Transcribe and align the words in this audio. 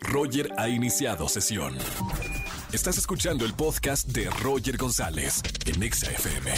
Roger 0.00 0.50
ha 0.56 0.68
iniciado 0.68 1.28
sesión. 1.28 1.76
Estás 2.72 2.98
escuchando 2.98 3.44
el 3.44 3.52
podcast 3.54 4.08
de 4.08 4.30
Roger 4.42 4.76
González 4.76 5.42
en 5.66 5.82
Exa 5.82 6.10
FM. 6.10 6.50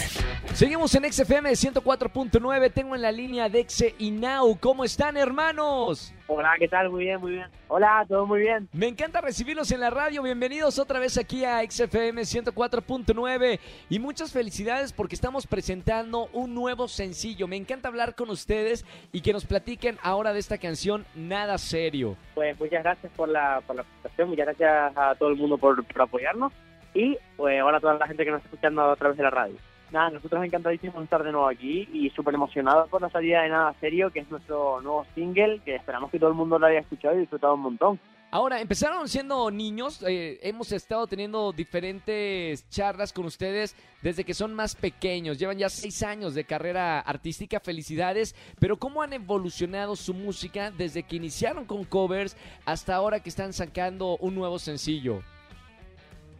Seguimos 0.53 0.93
en 0.95 1.11
XFM 1.11 1.51
104.9. 1.51 2.73
Tengo 2.73 2.95
en 2.95 3.01
la 3.01 3.11
línea 3.11 3.49
Dexe 3.49 3.95
y 3.97 4.11
Now. 4.11 4.57
¿Cómo 4.59 4.83
están, 4.83 5.17
hermanos? 5.17 6.13
Hola, 6.27 6.53
¿qué 6.57 6.69
tal? 6.69 6.89
Muy 6.89 7.03
bien, 7.03 7.19
muy 7.19 7.31
bien. 7.33 7.47
Hola, 7.67 8.05
todo 8.07 8.25
muy 8.25 8.39
bien. 8.39 8.69
Me 8.71 8.87
encanta 8.87 9.19
recibirlos 9.19 9.71
en 9.71 9.81
la 9.81 9.89
radio. 9.89 10.23
Bienvenidos 10.23 10.79
otra 10.79 10.99
vez 10.99 11.17
aquí 11.17 11.43
a 11.43 11.59
XFM 11.69 12.21
104.9. 12.21 13.59
Y 13.89 13.99
muchas 13.99 14.31
felicidades 14.31 14.93
porque 14.93 15.15
estamos 15.15 15.45
presentando 15.47 16.29
un 16.31 16.55
nuevo 16.55 16.87
sencillo. 16.87 17.47
Me 17.47 17.57
encanta 17.57 17.89
hablar 17.89 18.15
con 18.15 18.29
ustedes 18.29 18.85
y 19.11 19.19
que 19.19 19.33
nos 19.33 19.45
platiquen 19.45 19.97
ahora 20.01 20.31
de 20.31 20.39
esta 20.39 20.57
canción 20.57 21.05
Nada 21.13 21.57
Serio. 21.57 22.15
Pues 22.35 22.57
muchas 22.57 22.83
gracias 22.83 23.11
por 23.17 23.27
la, 23.27 23.61
por 23.67 23.75
la 23.75 23.83
presentación, 23.83 24.29
muchas 24.29 24.45
gracias 24.45 24.93
a 24.95 25.15
todo 25.15 25.29
el 25.29 25.35
mundo 25.35 25.57
por, 25.57 25.83
por 25.85 26.01
apoyarnos 26.03 26.53
y 26.93 27.17
pues 27.35 27.59
ahora 27.59 27.77
a 27.77 27.81
toda 27.81 27.95
la 27.95 28.07
gente 28.07 28.23
que 28.23 28.31
nos 28.31 28.37
está 28.37 28.49
escuchando 28.49 28.81
a 28.83 28.95
través 28.95 29.17
de 29.17 29.23
la 29.23 29.29
radio. 29.29 29.55
Nada, 29.93 30.09
nosotros 30.09 30.43
encantadísimos 30.43 30.97
de 30.97 31.03
estar 31.03 31.23
de 31.23 31.31
nuevo 31.31 31.47
aquí 31.47 31.87
y 31.93 32.09
súper 32.09 32.33
emocionados 32.33 32.89
por 32.89 32.99
la 32.99 33.11
salida 33.11 33.43
de 33.43 33.49
Nada 33.49 33.75
Serio, 33.79 34.09
que 34.09 34.21
es 34.21 34.31
nuestro 34.31 34.81
nuevo 34.81 35.05
single, 35.13 35.61
que 35.63 35.75
esperamos 35.75 36.09
que 36.09 36.17
todo 36.17 36.31
el 36.31 36.35
mundo 36.35 36.57
lo 36.57 36.65
haya 36.65 36.79
escuchado 36.79 37.15
y 37.15 37.19
disfrutado 37.19 37.53
un 37.53 37.61
montón. 37.61 37.99
Ahora, 38.31 38.59
empezaron 38.59 39.07
siendo 39.07 39.51
niños, 39.51 40.03
eh, 40.07 40.39
hemos 40.41 40.71
estado 40.71 41.05
teniendo 41.05 41.51
diferentes 41.51 42.67
charlas 42.69 43.13
con 43.13 43.25
ustedes 43.25 43.75
desde 44.01 44.23
que 44.23 44.33
son 44.33 44.55
más 44.55 44.73
pequeños, 44.73 45.37
llevan 45.37 45.59
ya 45.59 45.69
seis 45.69 46.01
años 46.01 46.33
de 46.33 46.43
carrera 46.43 46.99
artística, 46.99 47.59
felicidades, 47.59 48.35
pero 48.59 48.77
¿cómo 48.77 49.03
han 49.03 49.13
evolucionado 49.13 49.95
su 49.95 50.15
música 50.15 50.71
desde 50.71 51.03
que 51.03 51.17
iniciaron 51.17 51.65
con 51.65 51.83
covers 51.83 52.35
hasta 52.65 52.95
ahora 52.95 53.19
que 53.19 53.29
están 53.29 53.53
sacando 53.53 54.17
un 54.17 54.33
nuevo 54.33 54.57
sencillo? 54.57 55.21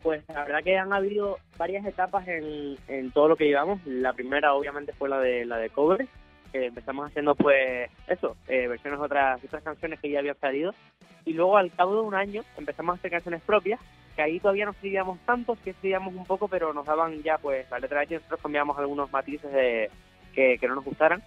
Pues 0.03 0.21
la 0.27 0.43
verdad 0.43 0.63
que 0.63 0.77
han 0.77 0.91
habido 0.91 1.39
varias 1.57 1.85
etapas 1.85 2.27
en, 2.27 2.75
en 2.89 3.11
todo 3.11 3.29
lo 3.29 3.37
que 3.37 3.45
llevamos. 3.45 3.79
La 3.85 4.11
primera 4.11 4.53
obviamente 4.53 4.91
fue 4.91 5.07
la 5.07 5.17
de 5.19 5.45
la 5.45 5.57
de 5.57 5.69
cover, 5.69 6.05
que 6.51 6.65
empezamos 6.65 7.07
haciendo 7.07 7.35
pues 7.35 7.89
eso, 8.07 8.35
eh, 8.49 8.67
versiones 8.67 8.99
de 8.99 9.05
otras, 9.05 9.41
otras 9.41 9.63
canciones 9.63 10.01
que 10.01 10.09
ya 10.09 10.19
habían 10.19 10.37
salido. 10.39 10.75
Y 11.23 11.31
luego 11.31 11.55
al 11.55 11.71
cabo 11.71 11.95
de 11.95 12.01
un 12.01 12.15
año 12.15 12.43
empezamos 12.57 12.93
a 12.93 12.99
hacer 12.99 13.11
canciones 13.11 13.41
propias, 13.43 13.79
que 14.17 14.21
ahí 14.21 14.41
todavía 14.41 14.65
no 14.65 14.71
escribíamos 14.71 15.19
tanto, 15.25 15.55
sí 15.63 15.69
escribíamos 15.69 16.13
un 16.13 16.25
poco, 16.25 16.49
pero 16.49 16.73
nos 16.73 16.85
daban 16.85 17.23
ya 17.23 17.37
pues 17.37 17.71
la 17.71 17.79
letra 17.79 18.01
de 18.01 18.15
nosotros 18.15 18.41
cambiamos 18.41 18.77
algunos 18.77 19.09
matices 19.09 19.53
de, 19.53 19.89
que, 20.35 20.57
que 20.59 20.67
no 20.67 20.75
nos 20.75 20.83
gustaran. 20.83 21.23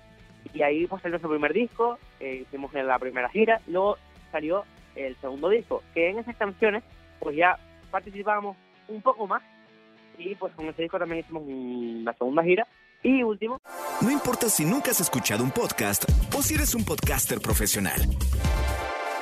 Y 0.52 0.60
ahí 0.60 0.86
pues 0.86 1.00
salió 1.00 1.14
nuestro 1.14 1.30
primer 1.30 1.54
disco, 1.54 1.98
eh, 2.20 2.42
hicimos 2.42 2.74
la 2.74 2.98
primera 2.98 3.30
gira, 3.30 3.58
luego 3.66 3.96
salió 4.30 4.64
el 4.94 5.16
segundo 5.16 5.48
disco, 5.48 5.82
que 5.94 6.10
en 6.10 6.18
esas 6.18 6.36
canciones 6.36 6.84
pues 7.18 7.34
ya 7.36 7.58
participábamos 7.90 8.56
un 8.88 9.02
poco 9.02 9.26
más 9.26 9.42
y 10.18 10.34
pues 10.34 10.54
con 10.54 10.66
ese 10.66 10.82
disco 10.82 10.98
también 10.98 11.20
hicimos 11.20 11.42
la 11.46 12.12
segunda 12.14 12.42
gira 12.42 12.66
y 13.02 13.22
último 13.22 13.60
No 14.00 14.10
importa 14.10 14.48
si 14.48 14.64
nunca 14.64 14.90
has 14.90 15.00
escuchado 15.00 15.44
un 15.44 15.50
podcast 15.50 16.04
o 16.36 16.42
si 16.42 16.54
eres 16.54 16.74
un 16.74 16.84
podcaster 16.84 17.40
profesional. 17.40 18.00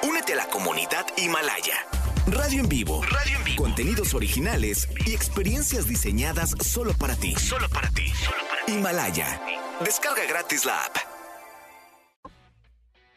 Únete 0.09 0.35
a 0.35 0.37
la 0.37 0.47
comunidad 0.47 1.07
Himalaya. 1.17 1.75
Radio 2.27 2.61
en 2.61 2.69
vivo. 2.69 3.03
Radio 3.03 3.39
en 3.39 3.45
vivo. 3.45 3.63
Contenidos 3.65 4.15
originales 4.15 4.89
y 5.07 5.15
experiencias 5.15 5.89
diseñadas 5.89 6.51
solo 6.61 6.93
para 6.99 7.17
ti. 7.17 7.35
Solo 7.35 7.69
para 7.69 7.89
ti. 7.91 8.07
Himalaya. 8.69 9.41
Descarga 9.81 10.25
gratis 10.27 10.65
la 10.65 10.85
app. 10.85 10.97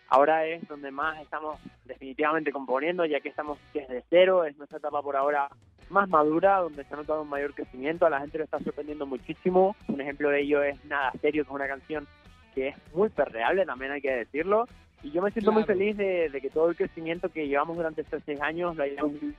ahora 0.09 0.45
es 0.45 0.67
donde 0.67 0.91
más 0.91 1.21
estamos 1.21 1.59
definitivamente 1.85 2.51
componiendo 2.51 3.05
ya 3.05 3.19
que 3.19 3.29
estamos 3.29 3.57
desde 3.73 4.03
cero 4.09 4.45
es 4.45 4.57
nuestra 4.57 4.77
etapa 4.77 5.01
por 5.01 5.15
ahora 5.15 5.49
más 5.89 6.09
madura 6.09 6.57
donde 6.57 6.83
se 6.83 6.93
ha 6.93 6.97
notado 6.97 7.21
un 7.21 7.29
mayor 7.29 7.53
crecimiento. 7.53 8.05
A 8.05 8.09
la 8.09 8.19
gente 8.19 8.37
le 8.37 8.43
está 8.43 8.59
sorprendiendo 8.59 9.05
muchísimo. 9.05 9.75
Un 9.87 10.01
ejemplo 10.01 10.29
de 10.29 10.41
ello 10.41 10.63
es 10.63 10.83
nada 10.85 11.11
serio 11.21 11.43
que 11.43 11.49
es 11.49 11.55
una 11.55 11.67
canción 11.67 12.07
que 12.55 12.69
es 12.69 12.75
muy 12.93 13.09
perreable 13.09 13.65
también 13.65 13.91
hay 13.91 14.01
que 14.01 14.11
decirlo. 14.11 14.65
Y 15.03 15.11
yo 15.11 15.21
me 15.21 15.31
siento 15.31 15.51
muy 15.51 15.63
feliz 15.63 15.95
de, 15.95 16.29
de 16.29 16.41
que 16.41 16.49
todo 16.49 16.69
el 16.69 16.75
crecimiento 16.75 17.29
que 17.29 17.47
llevamos 17.47 17.77
durante 17.77 18.01
estos 18.01 18.23
seis 18.25 18.41
años 18.41 18.75
lo 18.75 18.83
hayamos 18.83 19.13
vivido 19.13 19.37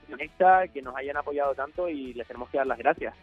que 0.73 0.81
nos 0.81 0.95
hayan 0.95 1.17
apoyado 1.17 1.53
tanto 1.53 1.89
y 1.89 2.13
les 2.13 2.25
tenemos 2.25 2.49
que 2.49 2.57
dar 2.57 2.67
las 2.67 2.77
gracias 2.77 3.13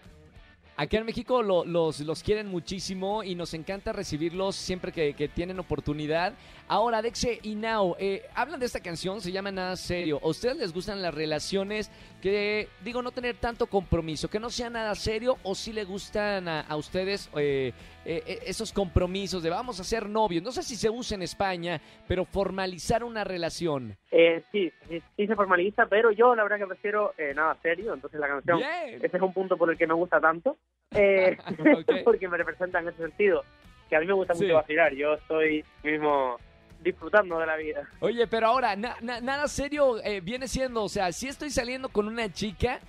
Aquí 0.78 0.96
en 0.96 1.06
México 1.06 1.42
lo- 1.42 1.64
los, 1.64 2.00
los 2.00 2.22
quieren 2.22 2.48
muchísimo 2.48 3.22
y 3.22 3.34
nos 3.34 3.54
encanta 3.54 3.92
recibirlos 3.92 4.56
siempre 4.56 4.92
que, 4.92 5.14
que 5.14 5.26
tienen 5.28 5.58
oportunidad. 5.58 6.34
Ahora, 6.68 7.00
Dexe 7.00 7.38
y 7.42 7.54
Now, 7.54 7.96
eh, 7.98 8.22
hablan 8.34 8.60
de 8.60 8.66
esta 8.66 8.80
canción, 8.80 9.20
se 9.20 9.32
llama 9.32 9.50
Nada 9.50 9.76
Serio. 9.76 10.20
¿A 10.22 10.26
ustedes 10.28 10.56
les 10.56 10.72
gustan 10.74 11.00
las 11.00 11.14
relaciones 11.14 11.90
que, 12.20 12.68
digo, 12.84 13.00
no 13.02 13.10
tener 13.10 13.36
tanto 13.36 13.66
compromiso, 13.66 14.28
que 14.28 14.40
no 14.40 14.50
sea 14.50 14.68
nada 14.68 14.94
serio 14.94 15.38
o 15.44 15.54
si 15.54 15.72
le 15.72 15.84
gustan 15.84 16.48
a, 16.48 16.60
a 16.62 16.76
ustedes 16.76 17.30
eh, 17.36 17.72
eh, 18.04 18.22
eh, 18.26 18.38
esos 18.46 18.72
compromisos 18.72 19.42
de 19.42 19.50
vamos 19.50 19.78
a 19.80 19.84
ser 19.84 20.08
novios? 20.08 20.42
No 20.42 20.50
sé 20.52 20.62
si 20.62 20.76
se 20.76 20.90
usa 20.90 21.14
en 21.14 21.22
España, 21.22 21.80
pero 22.08 22.24
formalizar 22.24 23.02
una 23.04 23.24
relación. 23.24 23.96
Eh, 24.10 24.42
sí, 24.52 24.70
sí, 24.88 25.00
sí 25.16 25.26
se 25.26 25.34
formaliza, 25.36 25.86
pero 25.86 26.10
yo 26.10 26.34
la 26.34 26.42
verdad 26.42 26.58
que 26.58 26.66
prefiero 26.66 27.14
eh, 27.16 27.32
nada 27.34 27.56
serio, 27.62 27.94
entonces 27.94 28.18
la 28.20 28.28
canción, 28.28 28.58
Bien. 28.58 29.02
ese 29.04 29.16
es 29.16 29.22
un 29.22 29.32
punto 29.32 29.56
por 29.56 29.70
el 29.70 29.78
que 29.78 29.86
me 29.86 29.94
gusta 29.94 30.20
tanto, 30.20 30.56
eh, 30.94 31.36
porque 32.04 32.28
me 32.28 32.36
representa 32.36 32.80
en 32.80 32.88
ese 32.88 32.98
sentido, 32.98 33.42
que 33.88 33.96
a 33.96 34.00
mí 34.00 34.06
me 34.06 34.12
gusta 34.14 34.34
Sí. 34.34 34.44
mucho 34.44 34.54
vacilar, 34.56 34.92
yo 34.94 35.14
estoy 35.14 35.64
mismo 35.82 36.36
disfrutando 36.80 37.38
de 37.38 37.46
la 37.46 37.56
vida. 37.56 37.88
Oye, 38.00 38.26
pero 38.26 38.48
ahora, 38.48 38.76
na- 38.76 38.96
na- 39.00 39.20
nada 39.20 39.48
serio 39.48 40.02
eh, 40.04 40.20
viene 40.20 40.46
siendo, 40.48 40.84
o 40.84 40.88
sea, 40.88 41.10
si 41.12 41.28
estoy 41.28 41.50
saliendo 41.50 41.88
con 41.88 42.06
una 42.06 42.30
chica, 42.32 42.80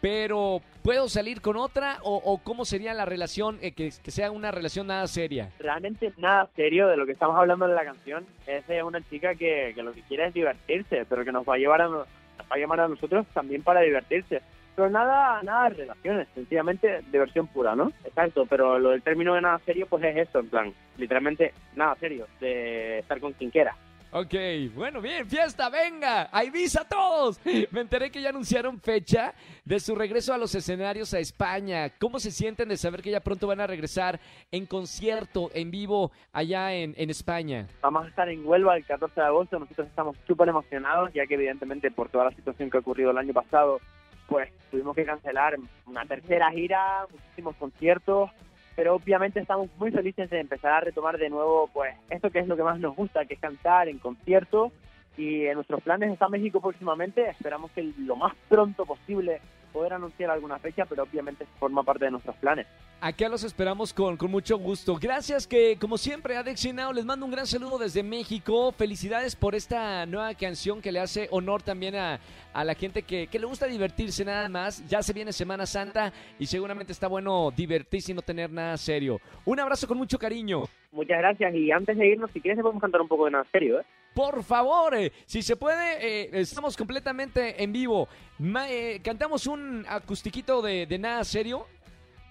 pero 0.00 0.60
¿puedo 0.82 1.08
salir 1.08 1.40
con 1.40 1.56
otra? 1.56 1.98
¿O, 2.02 2.16
o 2.16 2.38
cómo 2.38 2.64
sería 2.64 2.92
la 2.92 3.04
relación, 3.06 3.58
eh, 3.62 3.72
que, 3.72 3.90
que 4.02 4.10
sea 4.10 4.30
una 4.30 4.50
relación 4.50 4.86
nada 4.88 5.06
seria? 5.06 5.50
Realmente 5.58 6.12
nada 6.18 6.48
serio 6.54 6.88
de 6.88 6.96
lo 6.96 7.06
que 7.06 7.12
estamos 7.12 7.36
hablando 7.36 7.64
en 7.66 7.74
la 7.74 7.84
canción, 7.84 8.26
es 8.46 8.64
una 8.82 9.00
chica 9.08 9.34
que, 9.34 9.72
que 9.74 9.82
lo 9.82 9.92
que 9.92 10.02
quiere 10.02 10.26
es 10.26 10.34
divertirse, 10.34 11.06
pero 11.08 11.24
que 11.24 11.32
nos 11.32 11.48
va 11.48 11.54
a 11.54 11.58
llevar 11.58 11.80
a, 11.82 11.88
nos 11.88 12.06
va 12.06 12.06
a 12.50 12.58
llamar 12.58 12.80
a 12.80 12.88
nosotros 12.88 13.26
también 13.32 13.62
para 13.62 13.80
divertirse. 13.80 14.42
Pero 14.76 14.90
nada, 14.90 15.42
nada 15.42 15.70
de 15.70 15.76
relaciones, 15.76 16.28
sencillamente 16.34 17.00
diversión 17.10 17.46
pura, 17.46 17.74
¿no? 17.74 17.92
Exacto, 18.04 18.44
pero 18.44 18.78
lo 18.78 18.90
del 18.90 19.02
término 19.02 19.34
de 19.34 19.40
nada 19.40 19.58
serio, 19.64 19.86
pues 19.88 20.04
es 20.04 20.28
eso, 20.28 20.40
en 20.40 20.50
plan, 20.50 20.74
literalmente 20.98 21.54
nada 21.74 21.94
serio, 21.96 22.26
de 22.40 22.98
estar 22.98 23.18
con 23.18 23.32
quien 23.32 23.50
quiera. 23.50 23.74
Ok, 24.12 24.34
bueno, 24.74 25.00
bien, 25.00 25.26
fiesta, 25.26 25.68
venga, 25.68 26.28
a 26.30 26.44
Ibiza 26.44 26.88
todos. 26.88 27.40
Me 27.70 27.80
enteré 27.80 28.10
que 28.10 28.22
ya 28.22 28.28
anunciaron 28.28 28.80
fecha 28.80 29.34
de 29.64 29.80
su 29.80 29.94
regreso 29.94 30.32
a 30.32 30.38
los 30.38 30.54
escenarios 30.54 31.12
a 31.12 31.18
España. 31.18 31.90
¿Cómo 31.98 32.18
se 32.18 32.30
sienten 32.30 32.68
de 32.68 32.76
saber 32.76 33.02
que 33.02 33.10
ya 33.10 33.20
pronto 33.20 33.46
van 33.46 33.60
a 33.60 33.66
regresar 33.66 34.20
en 34.52 34.64
concierto, 34.64 35.50
en 35.54 35.70
vivo, 35.70 36.12
allá 36.32 36.72
en, 36.72 36.94
en 36.96 37.10
España? 37.10 37.66
Vamos 37.82 38.06
a 38.06 38.08
estar 38.08 38.28
en 38.28 38.46
Huelva 38.46 38.76
el 38.76 38.86
14 38.86 39.20
de 39.20 39.26
agosto, 39.26 39.58
nosotros 39.58 39.88
estamos 39.88 40.16
súper 40.26 40.48
emocionados, 40.48 41.12
ya 41.12 41.26
que 41.26 41.34
evidentemente 41.34 41.90
por 41.90 42.08
toda 42.08 42.26
la 42.26 42.30
situación 42.30 42.70
que 42.70 42.76
ha 42.76 42.80
ocurrido 42.80 43.10
el 43.10 43.18
año 43.18 43.34
pasado, 43.34 43.80
pues 44.28 44.50
tuvimos 44.70 44.94
que 44.94 45.04
cancelar 45.04 45.56
una 45.86 46.04
tercera 46.04 46.50
gira, 46.50 47.06
muchísimos 47.10 47.56
conciertos, 47.56 48.30
pero 48.74 48.94
obviamente 48.94 49.40
estamos 49.40 49.68
muy 49.78 49.90
felices 49.90 50.28
de 50.30 50.40
empezar 50.40 50.72
a 50.72 50.80
retomar 50.80 51.18
de 51.18 51.30
nuevo, 51.30 51.70
pues 51.72 51.94
esto 52.10 52.30
que 52.30 52.40
es 52.40 52.48
lo 52.48 52.56
que 52.56 52.62
más 52.62 52.78
nos 52.78 52.94
gusta, 52.94 53.24
que 53.24 53.34
es 53.34 53.40
cantar 53.40 53.88
en 53.88 53.98
conciertos, 53.98 54.72
y 55.16 55.46
en 55.46 55.54
nuestros 55.54 55.82
planes 55.82 56.12
está 56.12 56.28
México 56.28 56.60
próximamente, 56.60 57.30
esperamos 57.30 57.70
que 57.70 57.90
lo 57.98 58.16
más 58.16 58.34
pronto 58.48 58.84
posible 58.84 59.40
poder 59.72 59.94
anunciar 59.94 60.30
alguna 60.30 60.58
fecha, 60.58 60.84
pero 60.84 61.04
obviamente 61.04 61.46
forma 61.58 61.82
parte 61.82 62.06
de 62.06 62.10
nuestros 62.10 62.36
planes. 62.36 62.66
Acá 62.98 63.28
los 63.28 63.44
esperamos 63.44 63.92
con, 63.92 64.16
con 64.16 64.30
mucho 64.30 64.56
gusto. 64.56 64.96
Gracias 64.96 65.46
que, 65.46 65.76
como 65.78 65.98
siempre, 65.98 66.34
Adex 66.36 66.64
y 66.64 66.72
Now, 66.72 66.92
les 66.94 67.04
mando 67.04 67.26
un 67.26 67.30
gran 67.30 67.46
saludo 67.46 67.78
desde 67.78 68.02
México. 68.02 68.72
Felicidades 68.72 69.36
por 69.36 69.54
esta 69.54 70.06
nueva 70.06 70.34
canción 70.34 70.80
que 70.80 70.90
le 70.90 71.00
hace 71.00 71.28
honor 71.30 71.62
también 71.62 71.94
a, 71.94 72.18
a 72.54 72.64
la 72.64 72.74
gente 72.74 73.02
que, 73.02 73.26
que 73.26 73.38
le 73.38 73.44
gusta 73.46 73.66
divertirse 73.66 74.24
nada 74.24 74.48
más. 74.48 74.82
Ya 74.88 75.02
se 75.02 75.12
viene 75.12 75.32
Semana 75.32 75.66
Santa 75.66 76.10
y 76.38 76.46
seguramente 76.46 76.92
está 76.92 77.06
bueno 77.06 77.52
divertirse 77.54 78.12
y 78.12 78.14
no 78.14 78.22
tener 78.22 78.50
nada 78.50 78.76
serio. 78.78 79.20
Un 79.44 79.60
abrazo 79.60 79.86
con 79.86 79.98
mucho 79.98 80.18
cariño. 80.18 80.64
Muchas 80.90 81.18
gracias, 81.18 81.54
y 81.54 81.70
antes 81.70 81.98
de 81.98 82.06
irnos, 82.06 82.30
si 82.32 82.40
quieres, 82.40 82.58
podemos 82.62 82.80
cantar 82.80 83.02
un 83.02 83.08
poco 83.08 83.26
de 83.26 83.32
nada 83.32 83.46
serio, 83.52 83.80
¿eh? 83.80 83.84
Por 84.14 84.42
favor, 84.42 84.94
eh, 84.96 85.12
si 85.26 85.42
se 85.42 85.56
puede, 85.56 85.98
eh, 86.00 86.30
estamos 86.32 86.74
completamente 86.74 87.62
en 87.62 87.70
vivo. 87.70 88.08
Ma- 88.38 88.70
eh, 88.70 89.02
cantamos 89.04 89.46
un 89.46 89.84
acustiquito 89.86 90.62
de, 90.62 90.86
de 90.86 90.98
nada 90.98 91.22
serio. 91.22 91.66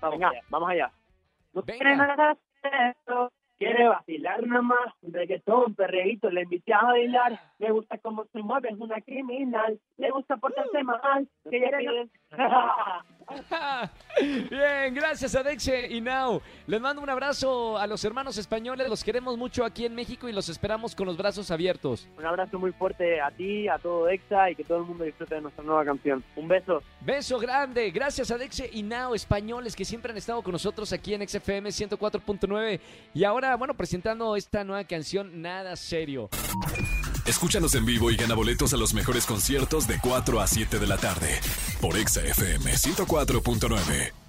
Vamos 0.02 0.20
Venga. 0.20 0.30
allá, 0.30 0.42
vamos 0.50 0.70
allá. 0.70 0.92
No 1.54 1.64
Venga. 1.64 2.38
Quiere 3.58 3.84
nada 3.84 3.98
vacilar 3.98 4.46
nomás, 4.46 4.94
reggaetón, 5.02 5.76
perreíto, 5.76 6.30
le 6.30 6.44
invité 6.44 6.74
a 6.74 6.84
bailar, 6.84 7.40
le 7.60 7.72
gusta 7.72 7.98
cómo 8.00 8.26
se 8.32 8.40
mueve, 8.40 8.70
es 8.70 8.78
una 8.78 9.00
criminal, 9.02 9.80
le 9.98 10.12
gusta 10.12 10.38
portarse 10.38 10.84
mal, 10.84 11.28
que 11.50 11.58
ella 11.58 11.78
quiere... 11.78 12.10
Bien, 14.50 14.94
gracias 14.94 15.36
a 15.36 15.44
Dexe 15.44 15.88
y 15.90 16.00
Now. 16.00 16.42
Les 16.68 16.80
mando 16.80 17.02
un 17.02 17.10
abrazo 17.10 17.78
a 17.78 17.88
los 17.88 18.04
hermanos 18.06 18.38
españoles, 18.38 18.88
los 18.88 19.04
queremos 19.04 19.38
mucho 19.38 19.66
aquí 19.66 19.86
en 19.86 19.96
México 19.96 20.30
y 20.30 20.32
los 20.34 20.50
esperamos 20.50 20.96
con 20.96 21.08
los 21.08 21.18
brazos 21.18 21.50
abiertos. 21.50 22.08
Un 22.18 22.26
abrazo 22.26 22.60
muy 22.60 22.72
fuerte 22.74 23.20
a 23.20 23.32
ti, 23.32 23.68
a 23.68 23.78
todo 23.80 24.08
Exa 24.10 24.52
y 24.52 24.56
que 24.56 24.64
todo 24.64 24.80
el 24.80 24.86
mundo 24.86 25.04
disfrute 25.04 25.36
de 25.36 25.42
nuestra 25.42 25.64
nueva 25.64 25.84
canción. 25.86 26.24
Un 26.36 26.48
beso. 26.48 26.84
Beso 27.02 27.40
grande, 27.40 27.90
gracias 27.92 28.32
a 28.32 28.38
Dexe 28.38 28.70
y 28.72 28.84
Now, 28.84 29.16
españoles 29.16 29.76
que 29.76 29.86
siempre 29.86 30.12
han 30.12 30.18
estado 30.18 30.42
con 30.44 30.52
nosotros 30.52 30.94
aquí 30.94 31.14
en 31.14 31.28
XFM 31.28 31.70
104.9 31.70 32.80
y 33.14 33.24
bueno, 33.58 33.76
presentando 33.76 34.36
esta 34.36 34.64
nueva 34.64 34.84
canción, 34.86 35.42
Nada 35.42 35.76
Serio. 35.76 36.30
Escúchanos 37.26 37.76
en 37.76 37.86
vivo 37.86 38.12
y 38.12 38.16
gana 38.16 38.36
boletos 38.36 38.74
a 38.74 38.78
los 38.78 38.94
mejores 38.94 39.26
conciertos 39.26 39.88
de 39.88 40.00
4 40.00 40.42
a 40.42 40.48
7 40.48 40.80
de 40.80 40.88
la 40.88 40.98
tarde 40.98 41.40
por 41.82 41.98
Exa 41.98 42.22
FM 42.22 42.72
104.9. 42.72 44.25